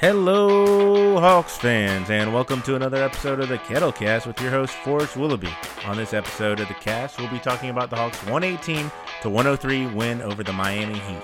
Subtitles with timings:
[0.00, 5.14] Hello, Hawks fans, and welcome to another episode of the Kettlecast with your host, Forrest
[5.14, 5.52] Willoughby.
[5.84, 8.90] On this episode of the cast, we'll be talking about the Hawks' 118
[9.20, 11.22] to 103 win over the Miami Heat.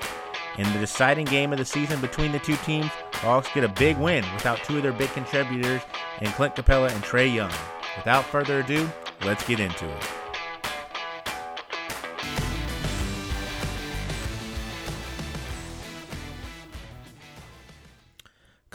[0.59, 3.69] In the deciding game of the season between the two teams, the Hawks get a
[3.69, 5.81] big win without two of their big contributors
[6.21, 7.53] in Clint Capela and Trae Young.
[7.97, 8.91] Without further ado,
[9.25, 10.05] let's get into it.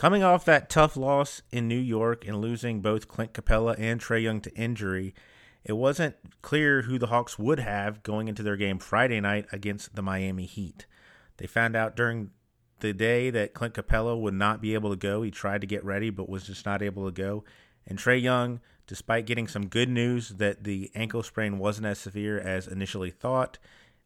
[0.02, 4.20] Coming off that tough loss in New York and losing both Clint Capela and Trae
[4.20, 5.14] Young to injury,
[5.62, 9.94] it wasn't clear who the Hawks would have going into their game Friday night against
[9.94, 10.86] the Miami Heat.
[11.36, 12.30] They found out during
[12.80, 15.22] the day that Clint Capela would not be able to go.
[15.22, 17.44] He tried to get ready, but was just not able to go.
[17.86, 22.40] And Trae Young, despite getting some good news that the ankle sprain wasn't as severe
[22.40, 23.56] as initially thought,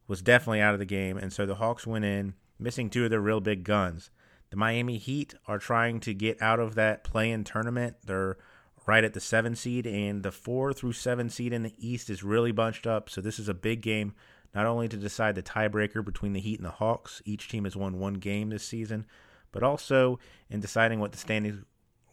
[0.07, 1.17] was definitely out of the game.
[1.17, 4.11] And so the Hawks went in missing two of their real big guns.
[4.49, 7.97] The Miami Heat are trying to get out of that play-in tournament.
[8.05, 8.37] They're
[8.85, 12.23] right at the seven seed, and the four through seven seed in the East is
[12.23, 13.09] really bunched up.
[13.09, 14.13] So this is a big game,
[14.55, 17.21] not only to decide the tiebreaker between the Heat and the Hawks.
[17.25, 19.05] Each team has won one game this season,
[19.51, 21.63] but also in deciding what the standings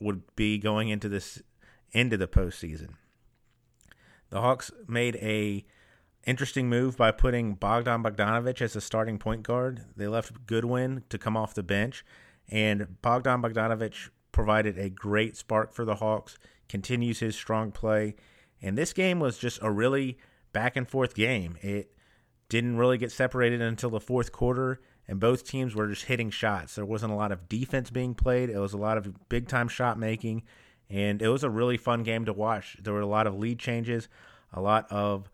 [0.01, 1.41] would be going into this
[1.93, 2.95] into the postseason.
[4.31, 5.65] The Hawks made a
[6.27, 9.83] interesting move by putting Bogdan Bogdanovic as a starting point guard.
[9.97, 12.05] They left Goodwin to come off the bench,
[12.51, 18.17] and Bogdan Bogdanovic provided a great spark for the Hawks, continues his strong play.
[18.61, 20.19] And this game was just a really
[20.53, 21.57] back and forth game.
[21.61, 21.95] It
[22.49, 26.75] didn't really get separated until the fourth quarter, and both teams were just hitting shots.
[26.75, 29.69] There wasn't a lot of defense being played, it was a lot of big time
[29.69, 30.43] shot making,
[30.89, 32.77] and it was a really fun game to watch.
[32.81, 34.09] There were a lot of lead changes,
[34.53, 35.31] a lot of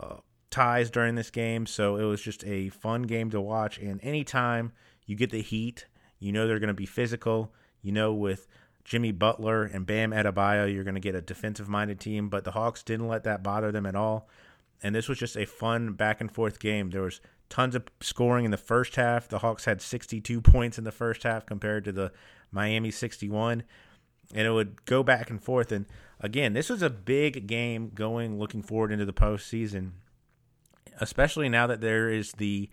[0.00, 0.16] uh,
[0.50, 3.78] ties during this game, so it was just a fun game to watch.
[3.78, 4.72] And anytime
[5.06, 5.86] you get the Heat
[6.22, 7.52] you know they're going to be physical.
[7.82, 8.46] You know with
[8.84, 12.28] Jimmy Butler and Bam Adebayo, you're going to get a defensive minded team.
[12.28, 14.28] But the Hawks didn't let that bother them at all.
[14.82, 16.90] And this was just a fun back and forth game.
[16.90, 19.28] There was tons of scoring in the first half.
[19.28, 22.12] The Hawks had 62 points in the first half compared to the
[22.50, 23.62] Miami 61.
[24.34, 25.70] And it would go back and forth.
[25.70, 25.86] And
[26.20, 29.90] again, this was a big game going looking forward into the postseason,
[31.00, 32.70] especially now that there is the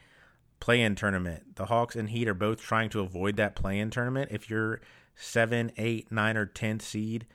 [0.60, 1.56] play-in tournament.
[1.56, 4.32] The Hawks and Heat are both trying to avoid that play-in tournament.
[4.32, 4.82] If you're
[5.16, 7.26] seven, eight, nine, or tenth seed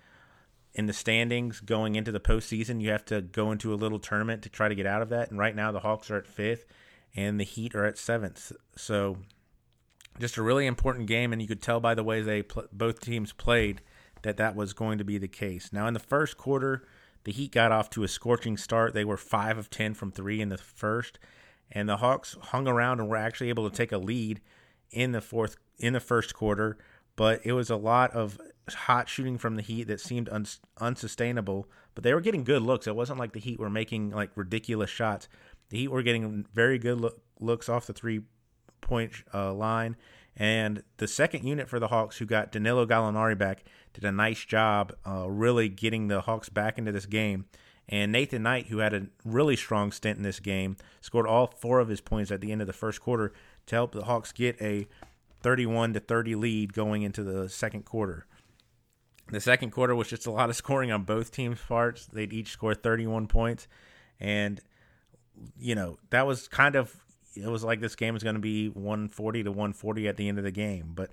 [0.74, 4.42] in the standings going into the postseason, you have to go into a little tournament
[4.42, 5.30] to try to get out of that.
[5.30, 6.66] And right now, the Hawks are at fifth,
[7.14, 8.52] and the Heat are at seventh.
[8.76, 9.18] So,
[10.18, 13.00] just a really important game, and you could tell by the way they pl- both
[13.00, 13.80] teams played
[14.22, 15.72] that that was going to be the case.
[15.72, 16.86] Now, in the first quarter,
[17.24, 18.94] the Heat got off to a scorching start.
[18.94, 21.18] They were five of ten from three in the first
[21.70, 24.40] and the Hawks hung around and were actually able to take a lead
[24.90, 26.78] in the fourth in the first quarter,
[27.16, 28.38] but it was a lot of
[28.68, 30.46] hot shooting from the Heat that seemed un-
[30.80, 31.68] unsustainable.
[31.94, 32.86] But they were getting good looks.
[32.86, 35.28] It wasn't like the Heat were making like ridiculous shots.
[35.70, 38.22] The Heat were getting very good lo- looks off the three
[38.80, 39.96] point uh, line.
[40.36, 44.44] And the second unit for the Hawks, who got Danilo Gallinari back, did a nice
[44.44, 47.46] job uh, really getting the Hawks back into this game.
[47.88, 51.80] And Nathan Knight, who had a really strong stint in this game, scored all four
[51.80, 53.32] of his points at the end of the first quarter
[53.66, 54.86] to help the Hawks get a
[55.42, 58.26] 31 to 30 lead going into the second quarter.
[59.30, 62.06] The second quarter was just a lot of scoring on both teams' parts.
[62.06, 63.68] They'd each score 31 points.
[64.20, 64.60] And,
[65.58, 66.94] you know, that was kind of,
[67.34, 70.38] it was like this game was going to be 140 to 140 at the end
[70.38, 70.92] of the game.
[70.94, 71.10] But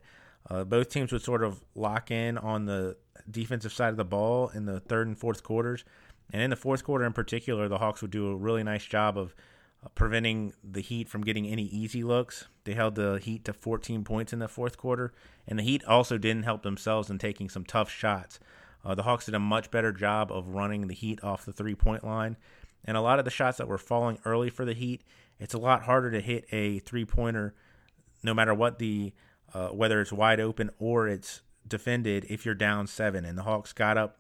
[0.50, 2.98] uh, both teams would sort of lock in on the
[3.30, 5.84] defensive side of the ball in the third and fourth quarters.
[6.32, 9.18] And in the fourth quarter in particular, the Hawks would do a really nice job
[9.18, 9.36] of
[9.84, 12.46] uh, preventing the Heat from getting any easy looks.
[12.64, 15.14] They held the Heat to 14 points in the fourth quarter,
[15.48, 18.40] and the Heat also didn't help themselves in taking some tough shots.
[18.84, 21.76] Uh, the Hawks did a much better job of running the Heat off the three
[21.76, 22.38] point line.
[22.84, 25.04] And a lot of the shots that were falling early for the Heat,
[25.40, 27.54] it's a lot harder to hit a three pointer
[28.24, 29.14] no matter what the,
[29.54, 33.26] uh, whether it's wide open or it's defended if you're down seven.
[33.26, 34.18] And the Hawks got up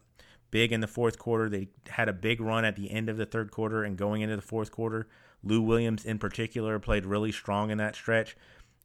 [0.51, 1.49] big in the fourth quarter.
[1.49, 4.35] They had a big run at the end of the third quarter and going into
[4.35, 5.07] the fourth quarter.
[5.43, 8.35] Lou Williams, in particular, played really strong in that stretch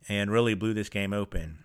[0.09, 1.65] and really blew this game open.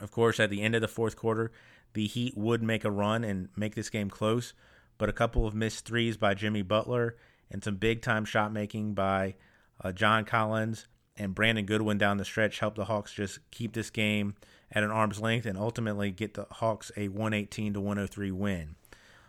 [0.00, 1.50] Of course, at the end of the fourth quarter,
[1.94, 4.52] the Heat would make a run and make this game close,
[4.98, 7.16] but a couple of missed threes by Jimmy Butler
[7.50, 9.34] and some big time shot making by
[9.82, 10.86] uh, John Collins
[11.16, 14.34] and Brandon Goodwin down the stretch helped the Hawks just keep this game
[14.72, 18.74] at an arm's length and ultimately get the Hawks a 118 to 103 win.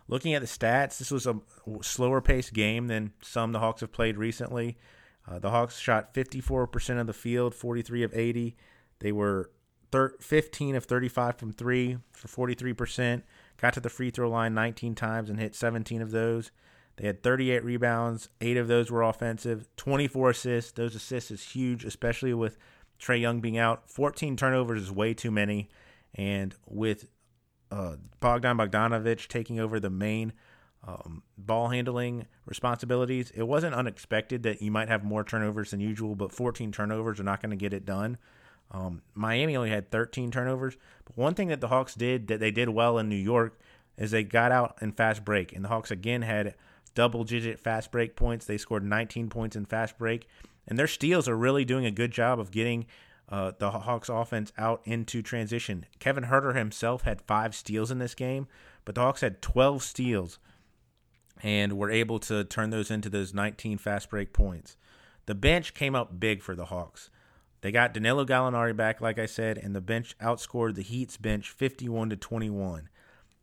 [0.08, 1.40] Looking at the stats, this was a
[1.82, 4.78] slower paced game than some the Hawks have played recently.
[5.28, 8.56] Uh, the Hawks shot 54% of the field, 43 of 80.
[9.00, 9.50] They were
[9.92, 13.24] thir- 15 of 35 from three for 43%.
[13.60, 16.52] Got to the free throw line 19 times and hit 17 of those.
[16.98, 18.30] They had 38 rebounds.
[18.42, 19.68] Eight of those were offensive.
[19.76, 20.72] 24 assists.
[20.72, 22.58] Those assists is huge, especially with
[23.00, 23.90] Trae Young being out.
[23.90, 25.70] 14 turnovers is way too many.
[26.14, 27.08] And with
[27.72, 30.34] uh, Bogdan Bogdanovich taking over the main
[30.88, 36.16] um, ball handling responsibilities, it wasn't unexpected that you might have more turnovers than usual,
[36.16, 38.18] but 14 turnovers are not going to get it done.
[38.72, 40.76] Um, Miami only had 13 turnovers.
[41.06, 43.60] But one thing that the Hawks did that they did well in New York
[43.98, 45.54] is they got out in fast break.
[45.54, 46.56] And the Hawks again had
[46.94, 48.46] double digit fast break points.
[48.46, 50.28] They scored 19 points in fast break.
[50.68, 52.86] And their steals are really doing a good job of getting
[53.30, 55.86] uh, the Hawks offense out into transition.
[56.00, 58.48] Kevin Huerter himself had five steals in this game,
[58.84, 60.40] but the Hawks had 12 steals
[61.42, 64.78] and were able to turn those into those 19 fast break points.
[65.26, 67.10] The bench came up big for the Hawks.
[67.62, 71.50] They got Danilo Gallinari back, like I said, and the bench outscored the Heat's bench
[71.50, 72.90] 51 to 21.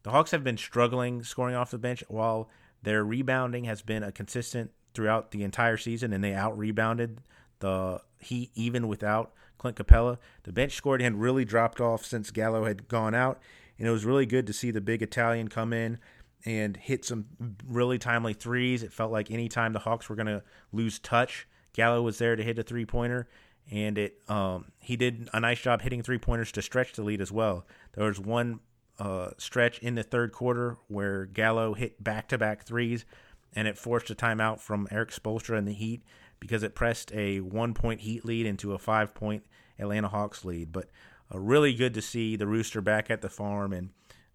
[0.04, 2.48] The Hawks have been struggling scoring off the bench while
[2.82, 7.20] their rebounding has been a consistent throughout the entire season, and they out rebounded
[7.58, 9.32] the Heat even without
[9.62, 10.18] Clint Capela.
[10.42, 13.40] The bench scored had really dropped off since Gallo had gone out,
[13.78, 15.98] and it was really good to see the big Italian come in
[16.44, 17.26] and hit some
[17.64, 18.82] really timely threes.
[18.82, 20.42] It felt like anytime the Hawks were going to
[20.72, 23.28] lose touch, Gallo was there to hit a three pointer,
[23.70, 27.20] and it um, he did a nice job hitting three pointers to stretch the lead
[27.20, 27.64] as well.
[27.92, 28.58] There was one
[28.98, 33.04] uh, stretch in the third quarter where Gallo hit back to back threes,
[33.54, 36.02] and it forced a timeout from Erik Spoelstra in the Heat
[36.40, 39.44] because it pressed a one point Heat lead into a five point
[39.78, 40.72] Atlanta Hawks lead.
[40.72, 40.88] But
[41.32, 43.72] uh, really good to see the Rooster back at the farm.
[43.72, 43.90] And,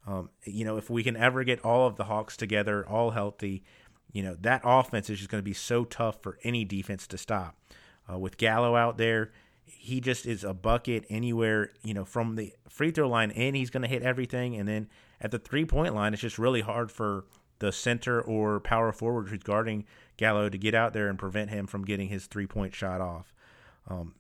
[0.06, 3.64] um, you know, if we can ever get all of the Hawks together, all healthy,
[4.12, 7.18] you know, that offense is just going to be so tough for any defense to
[7.18, 7.56] stop.
[8.12, 9.32] Uh, with Gallo out there,
[9.66, 13.70] he just is a bucket anywhere, you know, from the free throw line in, he's
[13.70, 14.56] going to hit everything.
[14.56, 14.88] And then
[15.20, 17.26] at the three point line, it's just really hard for
[17.60, 19.86] the center or power forward who's guarding
[20.18, 23.34] Gallo to get out there and prevent him from getting his three point shot off.
[23.88, 24.16] Um,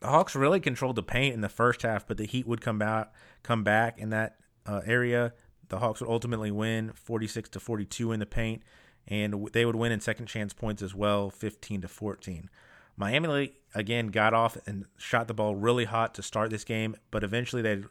[0.00, 2.78] the Hawks really controlled the paint in the first half, but the Heat would come
[2.78, 3.12] back,
[3.42, 5.32] come back in that uh, area.
[5.68, 8.62] The Hawks would ultimately win 46 to 42 in the paint,
[9.08, 12.50] and they would win in second chance points as well, 15 to 14.
[12.96, 17.24] Miami again got off and shot the ball really hot to start this game, but
[17.24, 17.84] eventually they'd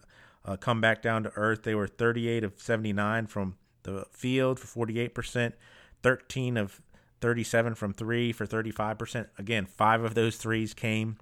[0.46, 1.64] uh, come back down to earth.
[1.64, 5.54] They were 38 of 79 from the field for 48%,
[6.02, 6.82] 13 of
[7.22, 9.28] 37 from three for 35%.
[9.38, 11.18] Again, five of those threes came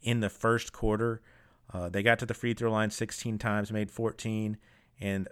[0.00, 1.20] in the first quarter.
[1.72, 4.56] Uh, they got to the free throw line 16 times, made 14,
[5.00, 5.28] and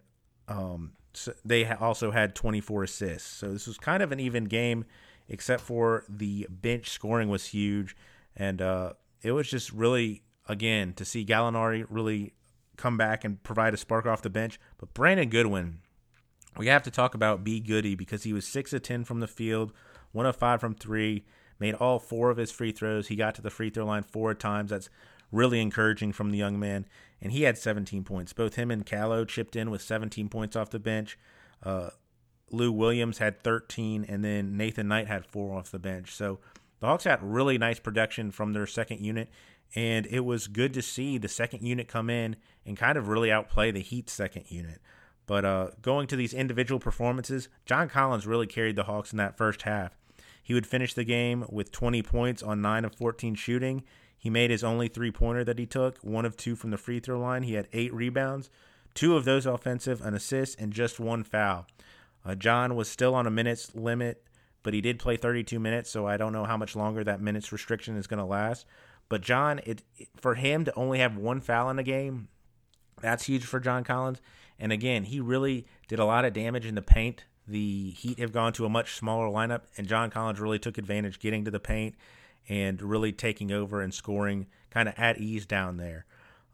[0.49, 3.29] um, so they also had 24 assists.
[3.29, 4.85] So this was kind of an even game,
[5.29, 7.97] except for the bench scoring was huge,
[8.37, 8.93] and uh,
[9.23, 12.35] it was just really again to see Gallinari really
[12.76, 14.59] come back and provide a spark off the bench.
[14.79, 15.79] But Brandon Goodwin,
[16.56, 19.29] we have to talk about B Goody because he was six of ten from the
[19.29, 19.73] field,
[20.12, 21.25] one of five from three,
[21.58, 23.08] made all four of his free throws.
[23.08, 24.70] He got to the free throw line four times.
[24.70, 24.91] That's
[25.31, 26.87] really encouraging from the young man.
[27.23, 28.32] And he had 17 points.
[28.32, 31.19] Both him and Gallo chipped in with 17 points off the bench.
[31.62, 31.91] Uh,
[32.50, 36.14] Lou Williams had 13, and then Nathan Knight had four off the bench.
[36.14, 36.41] So
[36.81, 39.29] the Hawks had really nice production from their second unit,
[39.75, 42.37] and it was good to see the second unit come in
[42.67, 44.81] and kind of really outplay the Heat second unit.
[45.27, 49.37] But uh, going to these individual performances, John Collins really carried the Hawks in that
[49.37, 49.97] first half.
[50.43, 53.85] He would finish the game with 20 points on 9 of 14 shooting.
[54.19, 57.00] He made his only three pointer that he took, one of two from the free
[57.00, 57.45] throw line.
[57.45, 58.50] He had eight rebounds,
[58.95, 61.67] two of those offensive, an assist, and just one foul.
[62.25, 64.25] Uh, John was still on a minutes limit,
[64.62, 67.53] but he did play 32 minutes, so I don't know how much longer that minutes
[67.53, 68.67] restriction is going to last.
[69.09, 69.83] But John, it
[70.17, 72.29] for him to only have one foul in a game,
[73.00, 74.21] that's huge for John Collins.
[74.61, 77.25] And again, he really did a lot of damage in the paint.
[77.49, 81.19] The Heat have gone to a much smaller lineup, and John Collins really took advantage
[81.19, 81.97] getting to the paint
[82.49, 86.05] and really taking over and scoring kind of at ease down there.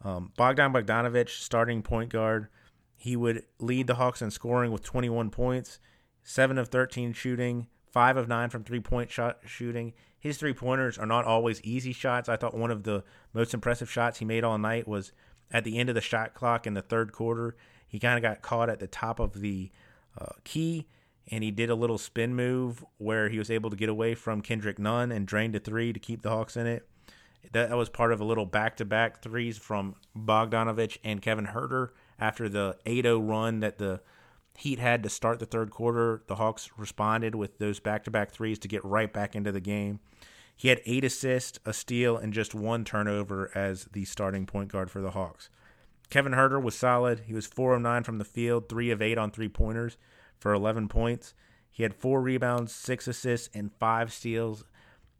[0.02, 2.48] Um, Bogdan Bogdanovich, starting point guard,
[2.96, 5.78] he would lead the Hawks in scoring with 21 points,
[6.22, 9.92] 7 of 13 shooting, 5 of 9 from three point shot shooting.
[10.18, 12.28] His three pointers are not always easy shots.
[12.28, 15.12] I thought one of the most impressive shots he made all night was
[15.50, 17.56] at the end of the shot clock in the third quarter.
[17.96, 19.70] He kind of got caught at the top of the
[20.20, 20.86] uh, key
[21.30, 24.42] and he did a little spin move where he was able to get away from
[24.42, 26.86] Kendrick Nunn and drained a three to keep the Hawks in it.
[27.52, 31.92] That was part of a little back to back threes from Bogdanovich and Kevin Huerter
[32.18, 34.02] after the 8 0 run that the
[34.58, 36.22] Heat had to start the third quarter.
[36.26, 39.60] The Hawks responded with those back to back threes to get right back into the
[39.60, 40.00] game.
[40.54, 44.90] He had eight assists, a steal, and just one turnover as the starting point guard
[44.90, 45.48] for the Hawks.
[46.10, 47.22] Kevin Huerter was solid.
[47.26, 49.96] He was 4 of 9 from the field, 3 of 8 on three pointers
[50.38, 51.34] for 11 points.
[51.70, 54.64] He had four rebounds, six assists, and five steals.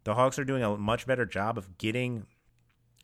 [0.05, 2.25] The Hawks are doing a much better job of getting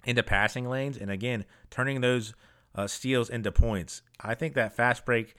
[0.05, 2.33] into passing lanes and, again, turning those
[2.73, 4.01] uh, steals into points.
[4.19, 5.35] I think that fast break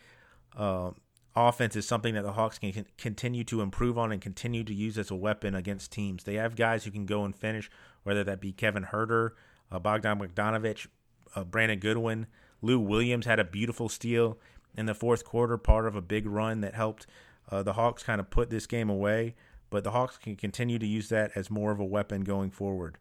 [0.56, 0.92] uh,
[1.34, 4.96] offense is something that the Hawks can continue to improve on and continue to use
[4.96, 6.24] as a weapon against teams.
[6.24, 7.70] They have guys who can go and finish,
[8.04, 9.30] whether that be Kevin Huerter,
[9.72, 10.86] uh, Bogdan Bogdanovich,
[11.34, 12.26] uh, Brandon Goodwin.
[12.62, 14.38] Lou Williams had a beautiful steal
[14.76, 17.06] in the fourth quarter, part of a big run that helped
[17.50, 19.34] uh, the Hawks kind of put this game away.
[19.70, 22.98] But the Hawks can continue to use that as more of a weapon going forward.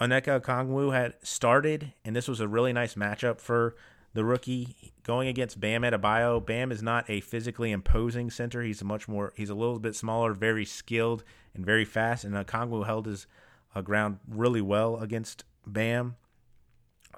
[0.00, 3.76] Onyeka Okongwu had started, and this was a really nice matchup for
[4.12, 6.44] the rookie going against Bam Adebayo.
[6.44, 8.62] Bam is not a physically imposing center.
[8.62, 11.22] He's a much more he's a little bit smaller, very skilled
[11.54, 12.24] and very fast.
[12.24, 13.26] And Okongwu held his
[13.74, 16.16] uh, ground really well against Bam.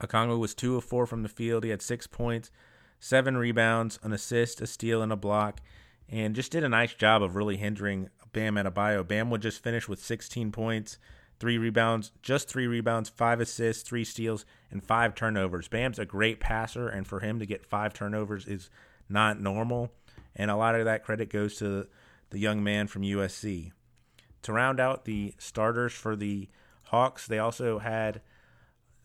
[0.01, 1.65] Okongwu was two of four from the field.
[1.65, 2.51] He had six points,
[3.01, 5.61] seven rebounds, an assist, a steal, and a block,
[6.09, 9.07] and just did a nice job of really hindering Bam Adebayo.
[9.07, 10.99] Bam would just finish with 16 points,
[11.39, 15.69] three rebounds, just three rebounds, five assists, three steals, and five turnovers.
[15.69, 18.71] Bam's a great passer, and for him to get five turnovers is
[19.09, 19.93] not normal.
[20.35, 21.87] And a lot of that credit goes to
[22.31, 23.73] the young man from USC.
[24.43, 26.49] To round out the starters for the
[26.85, 28.21] Hawks, they also had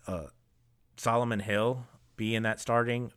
[0.07, 0.25] uh,
[1.01, 3.11] Solomon Hill be in that starting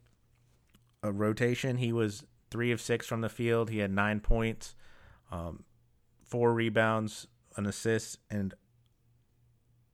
[1.04, 1.76] uh, rotation.
[1.76, 3.68] He was three of six from the field.
[3.68, 4.74] He had nine points,
[5.30, 5.64] um,
[6.24, 7.26] four rebounds,
[7.56, 8.54] an assist, and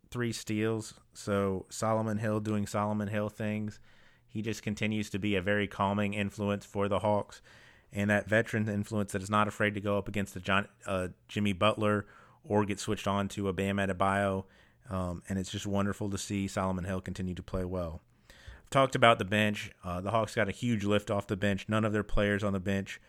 [0.08, 0.94] three steals.
[1.14, 3.80] So Solomon Hill doing Solomon Hill things.
[4.28, 7.42] He just continues to be a very calming influence for the Hawks,
[7.92, 11.08] and that veteran influence that is not afraid to go up against the John, uh,
[11.26, 12.06] Jimmy Butler
[12.44, 14.44] or get switched on to a Bam Adebayo
[14.90, 18.00] um, and it's just wonderful to see Solomon Hill continue to play well.
[18.28, 19.70] I've talked about the bench.
[19.84, 21.68] Uh, the Hawks got a huge lift off the bench.
[21.68, 23.00] None of their players on the bench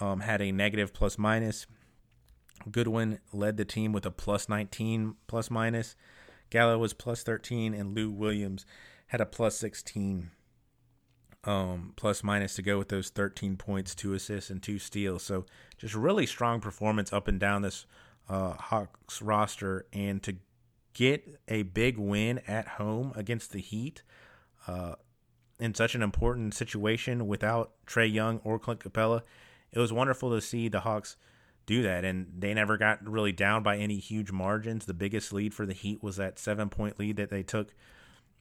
[0.00, 1.66] um, had a negative plus minus.
[2.70, 5.94] Goodwin led the team with a plus 19 plus minus.
[6.50, 8.64] Gallo was plus 13, and Lou Williams
[9.08, 10.30] had a plus 16
[11.44, 15.22] um, plus minus to go with those 13 points, two assists, and two steals.
[15.22, 17.86] So just really strong performance up and down this
[18.28, 19.86] uh, Hawks roster.
[19.92, 20.36] And to
[20.98, 24.02] get a big win at home against the Heat
[24.66, 24.96] uh,
[25.60, 29.22] in such an important situation without Trae Young or Clint Capela.
[29.70, 31.16] It was wonderful to see the Hawks
[31.66, 34.86] do that, and they never got really down by any huge margins.
[34.86, 37.74] The biggest lead for the Heat was that seven point lead that they took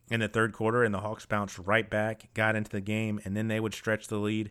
[0.09, 3.37] in the third quarter, and the Hawks bounced right back, got into the game, and
[3.37, 4.49] then they would stretch the lead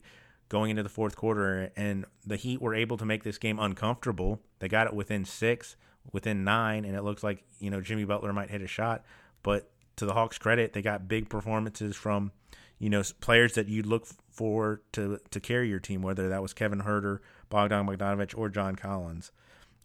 [0.48, 1.72] going into the fourth quarter.
[1.74, 4.42] And the Heat were able to make this game uncomfortable.
[4.60, 5.74] They got it within six
[6.12, 9.04] within nine, and it looks like you know Jimmy Butler might hit a shot.
[9.42, 12.32] But to the Hawks' credit, they got big performances from
[12.78, 16.52] you know players that you'd look for to to carry your team, whether that was
[16.52, 19.32] Kevin Huerter, Bogdan Bogdanovich, or John Collins.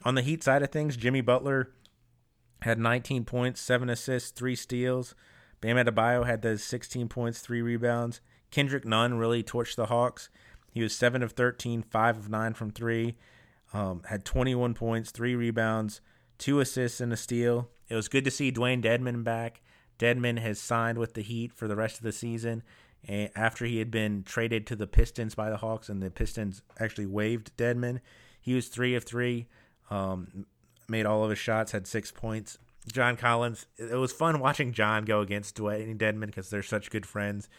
[0.04, 1.70] On the Heat side of things, Jimmy Butler
[2.64, 5.16] had 19 points, seven assists, three steals.
[5.62, 8.20] Bam Adebayo had those 16 points, three rebounds.
[8.50, 10.30] Kendrick Nunn really torched the Hawks.
[10.72, 13.16] He was 7 of 13, 5 of 9 from 3.
[13.74, 16.02] Um, had 21 points, 3 rebounds,
[16.42, 17.70] two assists and a steal.
[17.88, 19.62] It was good to see Dewayne Dedmon back.
[20.00, 22.64] Dedmon has signed with the Heat for the rest of the season.
[23.08, 27.06] After he had been traded to the Pistons by the Hawks, and the Pistons actually
[27.06, 28.00] waived Dedmon,
[28.42, 29.48] he was three of three,
[29.92, 30.48] um,
[30.90, 32.58] made all of his shots, had six points.
[32.92, 37.06] John Collins, it was fun watching John go against Dewayne Dedmon because they're such good
[37.06, 37.50] friends.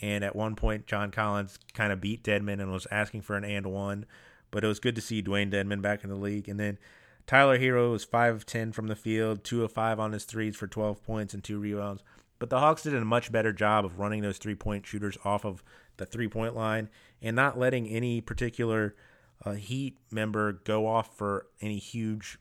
[0.00, 3.44] And at one point, John Collins kind of beat Dedmon and was asking for an
[3.44, 4.04] and one.
[4.50, 6.48] But it was good to see Dewayne Dedmon back in the league.
[6.48, 6.78] And then
[7.26, 10.56] Tyler Herro was 5 of 10 from the field, 2 of 5 on his threes
[10.56, 12.02] for 12 points and 2 rebounds.
[12.42, 15.44] But the Hawks did a much better job of running those three point shooters off
[15.44, 15.62] of
[15.96, 16.88] the three point line
[17.22, 18.96] and not letting any particular
[19.44, 22.38] uh, Heat member go off for any huge,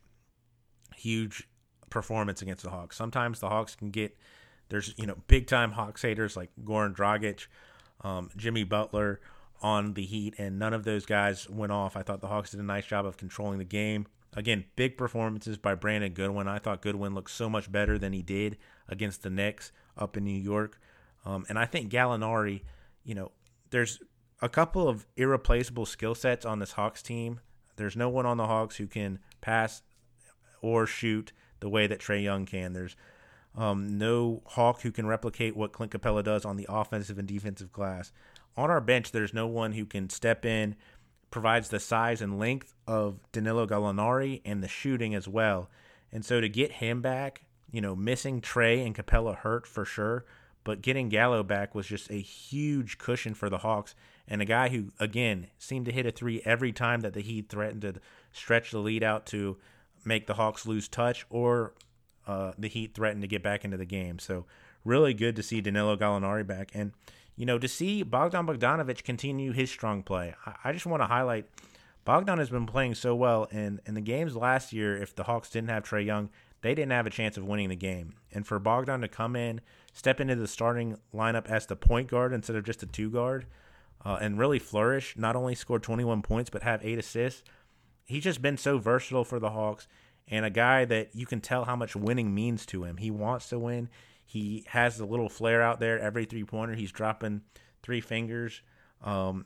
[0.96, 1.48] huge
[1.92, 2.98] performance against the Hawks.
[2.98, 4.18] Sometimes the Hawks can get,
[4.70, 7.46] there's, you know, big time Hawks haters like Goran Dragic,
[8.04, 9.22] um, Jimmy Butler
[9.62, 11.96] on the Heat, and none of those guys went off.
[11.96, 14.08] I thought the Hawks did a nice job of controlling the game.
[14.34, 16.48] Again, big performances by Brandon Goodwin.
[16.48, 18.58] I thought Goodwin looked so much better than he did
[18.88, 20.80] against the Knicks up in New York.
[21.26, 22.62] Um, and I think Gallinari,
[23.04, 23.32] you know,
[23.72, 24.00] there's
[24.42, 27.42] a couple of irreplaceable skill sets on this Hawks team.
[27.76, 29.82] There's no one on the Hawks who can pass
[30.62, 32.74] or shoot the way that Trae Young can.
[32.74, 32.96] There's
[33.56, 37.72] um, no Hawk who can replicate what Clint Capela does on the offensive and defensive
[37.72, 38.12] glass.
[38.58, 40.76] On our bench, there's no one who can step in
[41.32, 45.70] provides the size and length of Danilo Gallinari and the shooting as well.
[46.12, 50.26] And so to get him back, you know, missing Trae and Capela hurt for sure,
[50.64, 53.96] but getting Gallo back was just a huge cushion for the Hawks
[54.28, 57.50] and a guy who, again, seemed to hit a three every time that the Heat
[57.50, 57.96] threatened to
[58.32, 59.58] stretch the lead out to
[60.06, 61.74] make the Hawks lose touch or
[62.28, 64.20] uh, the Heat threatened to get back into the game.
[64.20, 64.46] So,
[64.86, 66.72] really good to see Danilo Gallinari back.
[66.74, 66.92] And,
[67.42, 70.36] you know, to see Bogdan Bogdanovic continue his strong play.
[70.64, 71.48] I, just want to highlight
[72.06, 73.48] Bogdan has been playing so well.
[73.50, 76.30] And in the games last year, if the Hawks didn't have Trae Young,
[76.62, 78.14] they didn't have a chance of winning the game.
[78.32, 79.60] And for Bogdan to come in,
[79.92, 83.48] step into the starting lineup as the point guard instead of just a two guard,
[84.06, 87.42] uh, and really flourish, not only score 21 points, but have eight assists.
[88.06, 89.88] He's just been so versatile for the Hawks
[90.28, 92.98] and a guy that you can tell how much winning means to him.
[92.98, 93.90] He wants to win.
[94.32, 96.74] He has a little flair out there every three pointer.
[96.74, 97.42] He's dropping
[97.84, 98.62] three fingers.
[99.04, 99.46] Um,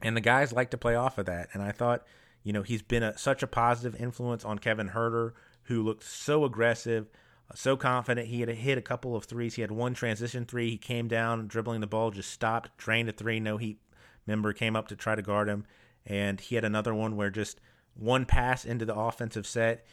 [0.00, 1.50] and the guys like to play off of that.
[1.52, 2.06] And I thought,
[2.42, 5.32] you know, he's been a, such a positive influence on Kevin Huerter,
[5.64, 7.10] who looked so aggressive,
[7.54, 8.28] so confident.
[8.28, 9.56] He had hit a couple of threes.
[9.56, 10.70] He had one transition three.
[10.70, 13.40] He came down, dribbling the ball, just stopped, drained a three.
[13.40, 13.78] No Heat
[14.26, 15.66] member came up to try to guard him.
[16.06, 17.60] And he had another one where just
[17.92, 19.84] one pass into the offensive set.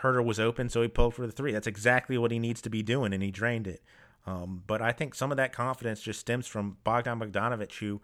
[0.00, 1.52] Huerter was open, so he pulled for the three.
[1.52, 3.82] That's exactly what he needs to be doing, and he drained it.
[4.26, 8.00] Um, but I think some of that confidence just stems from Bogdan Bogdanovic, who,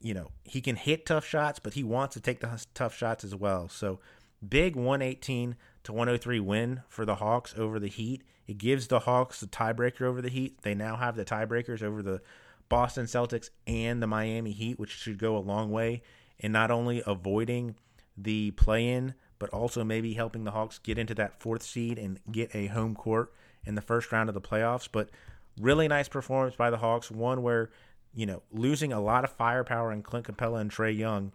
[0.00, 3.24] you know, he can hit tough shots, but he wants to take the tough shots
[3.24, 3.68] as well.
[3.68, 4.00] So
[4.46, 8.22] big 118 to 103 win for the Hawks over the Heat.
[8.46, 10.62] It gives the Hawks the tiebreaker over the Heat.
[10.62, 12.20] They now have the tiebreakers over the
[12.68, 16.02] Boston Celtics and the Miami Heat, which should go a long way
[16.38, 17.74] in not only avoiding
[18.16, 22.20] the play in, but also maybe helping the Hawks get into that fourth seed and
[22.30, 23.32] get a home court
[23.64, 24.88] in the first round of the playoffs.
[24.90, 25.10] But
[25.58, 27.70] really nice performance by the Hawks, one where,
[28.14, 31.32] you know, losing a lot of firepower in Clint Capela and Trae Young,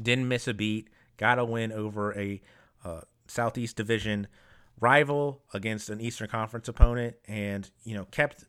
[0.00, 2.40] didn't miss a beat, got a win over a
[2.84, 4.28] uh, Southeast Division
[4.80, 8.44] rival against an Eastern Conference opponent, and you know kept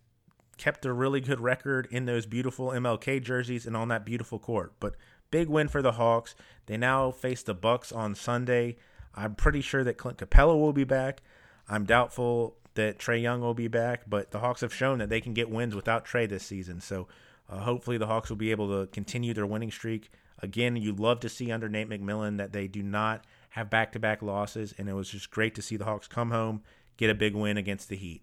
[0.58, 4.74] kept a really good record in those beautiful MLK jerseys and on that beautiful court.
[4.80, 4.96] But
[5.32, 6.36] Big win for the Hawks.
[6.66, 8.78] They now face the Bucks on Sunday.
[9.16, 11.22] I'm pretty sure that Clint Capela will be back.
[11.68, 15.22] I'm doubtful that Trae Young will be back, but the Hawks have shown that they
[15.22, 16.80] can get wins without Trae this season.
[16.82, 17.08] So
[17.50, 20.10] uh, hopefully the Hawks will be able to continue their winning streak.
[20.42, 24.74] Again, you'd love to see under Nate McMillan that they do not have back-to-back losses,
[24.78, 26.62] and it was just great to see the Hawks come home,
[26.98, 28.22] get a big win against the Heat.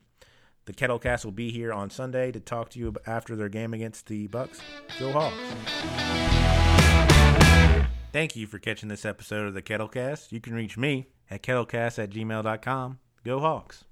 [0.66, 4.07] The Kettlecast will be here on Sunday to talk to you after their game against
[4.07, 4.61] the Bucks.
[4.98, 5.37] Go Hawks!
[8.12, 10.33] Thank you for catching this episode of the Kettlecast.
[10.33, 12.98] You can reach me at kettlecast at gmail.com.
[13.24, 13.86] Go Hawks.